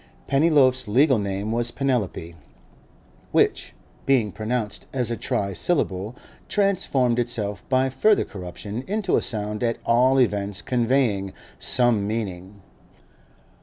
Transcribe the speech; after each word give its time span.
Pennyloaf's 0.25 0.87
legal 0.87 1.19
name 1.19 1.51
was 1.51 1.69
Penelope, 1.69 2.33
which, 3.31 3.75
being 4.07 4.31
pronounced 4.31 4.87
as 4.91 5.11
a 5.11 5.15
trisyllable, 5.15 6.15
transformed 6.49 7.19
itself 7.19 7.63
by 7.69 7.87
further 7.87 8.25
corruption 8.25 8.83
into 8.87 9.15
a 9.15 9.21
sound 9.21 9.61
at 9.61 9.77
all 9.85 10.19
events 10.19 10.59
conveying 10.63 11.33
some 11.59 12.07
meaning. 12.07 12.63